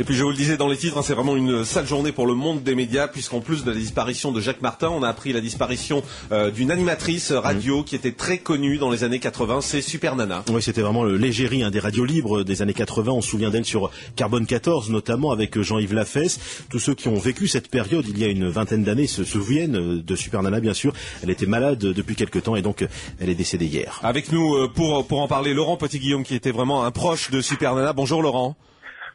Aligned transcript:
Et 0.00 0.04
puis 0.04 0.14
je 0.14 0.22
vous 0.22 0.30
le 0.30 0.36
disais 0.36 0.56
dans 0.56 0.68
les 0.68 0.76
titres, 0.76 0.96
hein, 0.96 1.02
c'est 1.02 1.14
vraiment 1.14 1.34
une 1.34 1.64
sale 1.64 1.84
journée 1.84 2.12
pour 2.12 2.28
le 2.28 2.34
monde 2.34 2.62
des 2.62 2.76
médias, 2.76 3.08
puisqu'en 3.08 3.40
plus 3.40 3.64
de 3.64 3.72
la 3.72 3.76
disparition 3.76 4.30
de 4.30 4.40
Jacques 4.40 4.62
Martin, 4.62 4.90
on 4.90 5.02
a 5.02 5.08
appris 5.08 5.32
la 5.32 5.40
disparition 5.40 6.04
euh, 6.30 6.52
d'une 6.52 6.70
animatrice 6.70 7.32
radio 7.32 7.82
qui 7.82 7.96
était 7.96 8.12
très 8.12 8.38
connue 8.38 8.78
dans 8.78 8.90
les 8.90 9.02
années 9.02 9.18
80, 9.18 9.60
c'est 9.60 9.80
Super 9.80 10.14
Nana. 10.14 10.44
Oui, 10.50 10.62
c'était 10.62 10.82
vraiment 10.82 11.02
le 11.02 11.16
légérie 11.16 11.64
hein, 11.64 11.72
des 11.72 11.80
radios 11.80 12.04
libres 12.04 12.44
des 12.44 12.62
années 12.62 12.74
80. 12.74 13.10
On 13.10 13.20
se 13.20 13.28
souvient 13.28 13.50
d'elle 13.50 13.64
sur 13.64 13.90
Carbone 14.14 14.46
14, 14.46 14.88
notamment 14.90 15.32
avec 15.32 15.60
Jean-Yves 15.60 15.94
Lafesse. 15.94 16.38
Tous 16.70 16.78
ceux 16.78 16.94
qui 16.94 17.08
ont 17.08 17.18
vécu 17.18 17.48
cette 17.48 17.68
période 17.68 18.06
il 18.08 18.20
y 18.20 18.24
a 18.24 18.28
une 18.28 18.48
vingtaine 18.48 18.84
d'années 18.84 19.08
se 19.08 19.24
souviennent 19.24 20.00
de 20.00 20.16
Super 20.16 20.44
Nana, 20.44 20.60
bien 20.60 20.74
sûr. 20.74 20.92
Elle 21.24 21.30
était 21.30 21.46
malade 21.46 21.80
depuis 21.80 22.14
quelque 22.14 22.38
temps 22.38 22.54
et 22.54 22.62
donc 22.62 22.86
elle 23.18 23.30
est 23.30 23.34
décédée 23.34 23.66
hier. 23.66 23.98
Avec 24.04 24.30
nous 24.30 24.54
euh, 24.54 24.68
pour, 24.72 25.04
pour 25.08 25.20
en 25.20 25.26
parler, 25.26 25.54
Laurent 25.54 25.76
Petit-Guillaume, 25.76 26.22
qui 26.22 26.36
était 26.36 26.52
vraiment 26.52 26.84
un 26.84 26.92
proche 26.92 27.32
de 27.32 27.40
Super 27.40 27.74
Nana. 27.74 27.92
Bonjour 27.92 28.22
Laurent. 28.22 28.56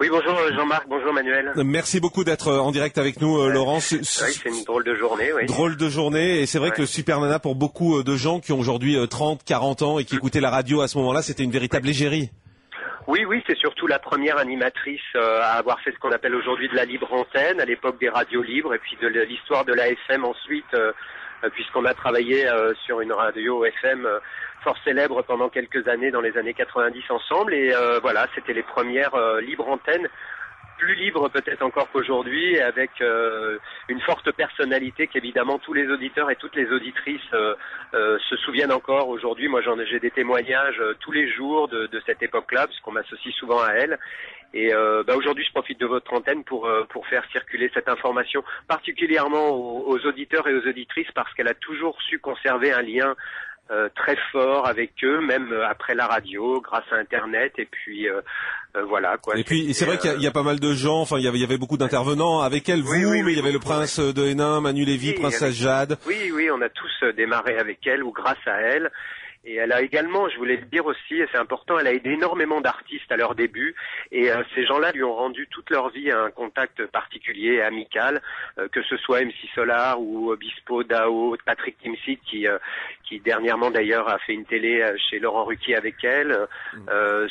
Oui, 0.00 0.08
bonjour 0.10 0.32
euh, 0.32 0.50
Jean-Marc, 0.56 0.88
bonjour 0.88 1.12
Manuel. 1.12 1.52
Merci 1.56 2.00
beaucoup 2.00 2.24
d'être 2.24 2.48
euh, 2.48 2.58
en 2.58 2.70
direct 2.70 2.96
avec 2.96 3.20
nous, 3.20 3.46
Laurent. 3.50 3.80
Oui, 3.92 3.98
c'est 4.02 4.46
une 4.46 4.64
drôle 4.64 4.82
de 4.82 4.94
journée. 4.94 5.30
Oui. 5.34 5.44
Drôle 5.44 5.76
de 5.76 5.90
journée, 5.90 6.40
et 6.40 6.46
c'est 6.46 6.58
vrai 6.58 6.70
que 6.70 6.86
Super 6.86 7.20
Nana, 7.20 7.38
pour 7.38 7.54
beaucoup 7.54 8.02
de 8.02 8.16
gens 8.16 8.40
qui 8.40 8.52
ont 8.52 8.58
aujourd'hui 8.58 8.96
30, 9.06 9.44
40 9.44 9.82
ans 9.82 9.98
et 9.98 10.06
qui 10.06 10.16
écoutaient 10.16 10.40
la 10.40 10.48
radio 10.48 10.80
à 10.80 10.88
ce 10.88 10.96
moment-là, 10.96 11.20
c'était 11.20 11.42
une 11.42 11.50
véritable 11.50 11.86
légérie. 11.86 12.30
Oui, 13.08 13.26
oui, 13.26 13.42
c'est 13.46 13.58
surtout 13.58 13.86
la 13.86 13.98
première 13.98 14.38
animatrice 14.38 15.02
à 15.14 15.58
avoir 15.58 15.78
fait 15.80 15.92
ce 15.92 15.98
qu'on 15.98 16.12
appelle 16.12 16.34
aujourd'hui 16.34 16.70
de 16.70 16.76
la 16.76 16.86
libre 16.86 17.12
antenne, 17.12 17.60
à 17.60 17.66
l'époque 17.66 18.00
des 18.00 18.08
radios 18.08 18.42
libres, 18.42 18.72
et 18.72 18.78
puis 18.78 18.96
de 19.02 19.06
l'histoire 19.06 19.66
de 19.66 19.74
la 19.74 19.90
FM 19.90 20.24
ensuite, 20.24 20.74
puisqu'on 21.52 21.84
a 21.84 21.94
travaillé 21.94 22.46
sur 22.84 23.00
une 23.00 23.12
radio 23.12 23.64
FM 23.64 24.06
fort 24.62 24.76
célèbre 24.84 25.22
pendant 25.22 25.48
quelques 25.48 25.88
années 25.88 26.10
dans 26.10 26.20
les 26.20 26.36
années 26.36 26.54
90 26.54 27.02
ensemble. 27.10 27.54
Et 27.54 27.72
euh, 27.72 27.98
voilà, 28.00 28.26
c'était 28.34 28.52
les 28.52 28.62
premières 28.62 29.14
euh, 29.14 29.40
libres 29.40 29.68
antennes 29.68 30.08
plus 30.80 30.94
libres 30.94 31.28
peut-être 31.28 31.62
encore 31.62 31.88
qu'aujourd'hui, 31.92 32.58
avec 32.58 32.90
euh, 33.00 33.58
une 33.88 34.00
forte 34.00 34.32
personnalité 34.32 35.06
qu'évidemment 35.06 35.58
tous 35.58 35.74
les 35.74 35.86
auditeurs 35.88 36.30
et 36.30 36.36
toutes 36.36 36.56
les 36.56 36.70
auditrices 36.72 37.20
se 37.92 38.36
souviennent 38.44 38.72
encore 38.72 39.08
aujourd'hui. 39.08 39.48
Moi, 39.48 39.60
j'en 39.62 39.76
j'ai 39.84 40.00
des 40.00 40.10
témoignages 40.10 40.82
tous 41.00 41.12
les 41.12 41.28
jours 41.30 41.68
de, 41.68 41.86
de 41.86 42.02
cette 42.06 42.22
époque-là, 42.22 42.66
puisqu'on 42.66 42.92
m'associe 42.92 43.34
souvent 43.34 43.60
à 43.62 43.72
elle. 43.72 43.98
Et 44.52 44.72
bah, 45.06 45.14
aujourd'hui, 45.16 45.44
je 45.44 45.52
profite 45.52 45.78
de 45.80 45.86
votre 45.86 46.12
antenne 46.12 46.44
pour 46.44 46.68
pour 46.88 47.06
faire 47.06 47.24
circuler 47.30 47.70
cette 47.74 47.88
information, 47.88 48.42
particulièrement 48.68 49.50
aux 49.50 49.98
auditeurs 50.06 50.46
et 50.48 50.54
aux 50.54 50.66
auditrices, 50.66 51.10
parce 51.14 51.32
qu'elle 51.34 51.48
a 51.48 51.54
toujours 51.54 52.00
su 52.02 52.18
conserver 52.18 52.72
un 52.72 52.82
lien 52.82 53.14
euh, 53.70 53.88
très 53.94 54.16
fort 54.32 54.66
avec 54.66 54.92
eux, 55.04 55.20
même 55.20 55.52
euh, 55.52 55.64
après 55.68 55.94
la 55.94 56.08
radio, 56.08 56.60
grâce 56.60 56.84
à 56.90 56.96
Internet, 56.96 57.52
et 57.56 57.66
puis 57.66 58.08
euh, 58.08 58.20
voilà 58.88 59.16
quoi. 59.16 59.38
Et 59.38 59.44
puis 59.44 59.72
c'est 59.74 59.84
vrai 59.84 59.96
qu'il 59.96 60.20
y, 60.20 60.26
a 60.26 60.32
pas 60.32 60.42
mal 60.42 60.58
de 60.58 60.72
gens. 60.72 61.00
Enfin, 61.00 61.18
il 61.18 61.24
y 61.24 61.28
avait, 61.28 61.38
y 61.38 61.44
avait 61.44 61.56
beaucoup 61.56 61.76
d'intervenants 61.76 62.40
avec 62.40 62.68
elle, 62.68 62.82
vous, 62.82 62.92
mais 62.92 63.32
il 63.32 63.36
y 63.36 63.40
avait 63.40 63.52
le 63.52 63.60
prince 63.60 64.00
de 64.00 64.24
Hénin, 64.24 64.60
Manu 64.60 64.84
Lévy, 64.84 65.12
princesse 65.12 65.54
Jade. 65.54 65.98
Oui, 66.06 66.32
oui, 66.34 66.50
on 66.50 66.60
a 66.62 66.68
tous 66.68 67.04
démarré 67.16 67.58
avec 67.58 67.86
elle 67.86 68.02
ou 68.02 68.10
grâce 68.10 68.44
à 68.46 68.60
elle. 68.60 68.90
Et 69.44 69.54
elle 69.54 69.72
a 69.72 69.80
également, 69.80 70.28
je 70.28 70.36
voulais 70.36 70.56
le 70.56 70.66
dire 70.66 70.84
aussi, 70.84 71.14
et 71.14 71.26
c'est 71.32 71.38
important, 71.38 71.78
elle 71.78 71.86
a 71.86 71.94
aidé 71.94 72.10
énormément 72.10 72.60
d'artistes 72.60 73.10
à 73.10 73.16
leur 73.16 73.34
début. 73.34 73.74
Et 74.12 74.30
euh, 74.30 74.42
ces 74.54 74.66
gens-là 74.66 74.92
lui 74.92 75.02
ont 75.02 75.14
rendu 75.14 75.48
toute 75.50 75.70
leur 75.70 75.88
vie 75.88 76.10
un 76.10 76.30
contact 76.30 76.84
particulier, 76.86 77.62
amical, 77.62 78.20
euh, 78.58 78.68
que 78.68 78.82
ce 78.82 78.98
soit 78.98 79.24
MC 79.24 79.34
Solar 79.54 79.98
ou 79.98 80.30
Obispo, 80.30 80.84
Dao, 80.84 81.36
Patrick 81.46 81.78
Timsit, 81.78 82.18
qui, 82.26 82.46
euh, 82.46 82.58
qui 83.08 83.18
dernièrement 83.20 83.70
d'ailleurs 83.70 84.08
a 84.10 84.18
fait 84.18 84.34
une 84.34 84.44
télé 84.44 84.94
chez 85.08 85.18
Laurent 85.18 85.44
Ruquier 85.44 85.76
avec 85.76 86.04
elle. 86.04 86.46
Mmh. 86.74 87.26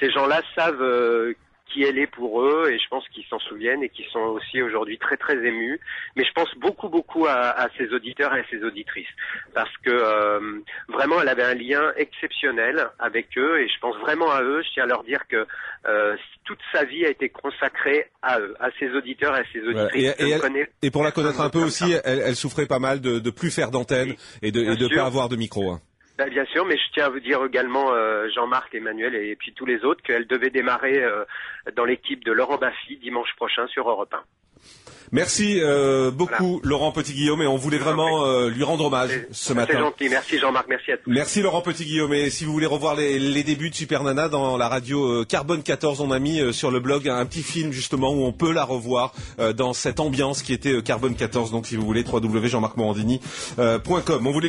ces 0.00 0.10
gens-là 0.10 0.42
savent 0.54 1.34
qui 1.74 1.82
elle 1.82 1.98
est 1.98 2.06
pour 2.06 2.40
eux 2.40 2.70
et 2.70 2.78
je 2.78 2.88
pense 2.88 3.06
qu'ils 3.08 3.24
s'en 3.24 3.40
souviennent 3.40 3.82
et 3.82 3.88
qu'ils 3.88 4.06
sont 4.06 4.20
aussi 4.20 4.62
aujourd'hui 4.62 4.96
très 4.98 5.16
très 5.16 5.34
émus. 5.34 5.80
Mais 6.14 6.24
je 6.24 6.32
pense 6.32 6.48
beaucoup 6.58 6.88
beaucoup 6.88 7.26
à, 7.26 7.50
à 7.50 7.68
ses 7.76 7.92
auditeurs 7.92 8.34
et 8.34 8.40
à 8.40 8.44
ses 8.48 8.62
auditrices 8.62 9.08
parce 9.54 9.76
que 9.84 9.90
euh, 9.90 10.60
vraiment 10.88 11.20
elle 11.20 11.28
avait 11.28 11.42
un 11.42 11.54
lien 11.54 11.92
exceptionnel 11.96 12.88
avec 13.00 13.36
eux 13.36 13.60
et 13.60 13.68
je 13.68 13.78
pense 13.80 13.96
vraiment 13.96 14.30
à 14.30 14.42
eux. 14.42 14.62
Je 14.62 14.72
tiens 14.74 14.84
à 14.84 14.86
leur 14.86 15.02
dire 15.02 15.26
que 15.28 15.46
euh, 15.86 16.16
toute 16.44 16.60
sa 16.72 16.84
vie 16.84 17.04
a 17.04 17.10
été 17.10 17.28
consacrée 17.28 18.08
à 18.22 18.38
eux, 18.38 18.54
à 18.60 18.68
ses 18.78 18.90
auditeurs 18.90 19.36
et 19.36 19.40
à 19.40 19.44
ses 19.52 19.60
auditrices. 19.60 20.14
Et, 20.82 20.90
pour 20.90 21.02
la 21.02 21.10
connaître 21.10 21.40
un 21.40 21.50
peu 21.50 21.58
aussi, 21.58 21.92
elle, 22.04 22.22
elle, 22.24 22.36
souffrait 22.36 22.66
pas 22.66 22.78
mal 22.78 23.00
de, 23.00 23.18
de 23.18 23.30
plus 23.30 23.50
faire 23.50 23.70
d'antenne 23.70 24.14
et 24.42 24.52
de 24.52 24.60
ne 24.62 24.94
pas 24.94 25.04
avoir 25.04 25.28
de 25.28 25.36
micro. 25.36 25.72
Hein. 25.72 25.80
Bien 26.16 26.44
sûr, 26.46 26.64
mais 26.64 26.76
je 26.76 26.82
tiens 26.92 27.06
à 27.06 27.08
vous 27.08 27.18
dire 27.18 27.44
également, 27.44 27.92
euh, 27.92 28.28
Jean-Marc, 28.32 28.72
Emmanuel 28.74 29.16
et 29.16 29.34
puis 29.34 29.52
tous 29.52 29.66
les 29.66 29.84
autres, 29.84 30.00
qu'elle 30.02 30.28
devait 30.28 30.50
démarrer 30.50 31.02
euh, 31.02 31.24
dans 31.74 31.84
l'équipe 31.84 32.24
de 32.24 32.30
Laurent 32.30 32.56
Baffy 32.56 32.98
dimanche 32.98 33.34
prochain 33.36 33.66
sur 33.66 33.88
Europe 33.88 34.14
1. 34.14 34.22
Merci 35.12 35.60
euh, 35.62 36.10
beaucoup 36.10 36.60
Laurent 36.64 36.90
Petit-Guillaume 36.90 37.42
et 37.42 37.46
on 37.46 37.56
voulait 37.56 37.78
vraiment 37.78 38.24
euh, 38.24 38.48
lui 38.48 38.64
rendre 38.64 38.86
hommage 38.86 39.26
ce 39.30 39.52
matin. 39.52 39.74
C'est 39.74 39.78
gentil, 39.78 40.08
merci 40.08 40.40
Jean-Marc, 40.40 40.66
merci 40.68 40.90
à 40.90 40.96
tous. 40.96 41.08
Merci 41.08 41.40
Laurent 41.40 41.60
Petit-Guillaume 41.60 42.12
et 42.14 42.30
si 42.30 42.44
vous 42.44 42.52
voulez 42.52 42.66
revoir 42.66 42.96
les, 42.96 43.20
les, 43.20 43.44
débuts 43.44 43.70
de 43.70 43.76
Super 43.76 44.02
Nana 44.02 44.28
dans 44.28 44.56
la 44.56 44.68
radio 44.68 45.24
Carbone 45.24 45.62
14, 45.62 46.00
on 46.00 46.10
a 46.10 46.18
mis 46.18 46.52
sur 46.52 46.72
le 46.72 46.80
blog 46.80 47.08
un 47.08 47.24
petit 47.26 47.44
film 47.44 47.70
justement 47.70 48.12
où 48.12 48.24
on 48.24 48.32
peut 48.32 48.52
la 48.52 48.64
revoir 48.64 49.14
dans 49.54 49.72
cette 49.72 50.00
ambiance 50.00 50.42
qui 50.42 50.52
était 50.52 50.82
Carbone 50.82 51.14
14. 51.14 51.52
Donc 51.52 51.66
si 51.66 51.76
vous 51.76 51.84
voulez 51.84 52.02
www.jeanmarcmorandini.com. 52.02 54.26
On 54.26 54.32
voulait 54.32 54.42